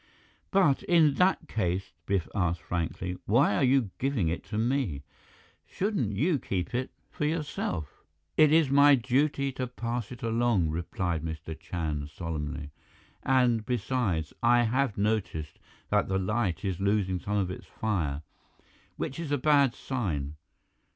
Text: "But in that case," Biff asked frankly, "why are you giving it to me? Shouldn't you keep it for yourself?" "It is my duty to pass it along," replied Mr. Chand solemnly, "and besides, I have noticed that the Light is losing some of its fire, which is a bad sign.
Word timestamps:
"But 0.49 0.81
in 0.81 1.13
that 1.21 1.47
case," 1.47 1.91
Biff 2.07 2.27
asked 2.33 2.63
frankly, 2.63 3.19
"why 3.27 3.55
are 3.55 3.63
you 3.63 3.91
giving 3.99 4.29
it 4.29 4.43
to 4.45 4.57
me? 4.57 5.03
Shouldn't 5.67 6.15
you 6.17 6.39
keep 6.39 6.73
it 6.73 6.89
for 7.11 7.25
yourself?" 7.25 8.01
"It 8.35 8.51
is 8.51 8.71
my 8.71 8.95
duty 8.95 9.51
to 9.51 9.67
pass 9.67 10.11
it 10.11 10.23
along," 10.23 10.71
replied 10.71 11.21
Mr. 11.23 11.55
Chand 11.55 12.09
solemnly, 12.09 12.71
"and 13.21 13.63
besides, 13.63 14.33
I 14.41 14.63
have 14.63 14.97
noticed 14.97 15.59
that 15.91 16.07
the 16.07 16.17
Light 16.17 16.65
is 16.65 16.79
losing 16.79 17.19
some 17.19 17.37
of 17.37 17.51
its 17.51 17.67
fire, 17.67 18.23
which 18.97 19.19
is 19.19 19.31
a 19.31 19.37
bad 19.37 19.75
sign. 19.75 20.33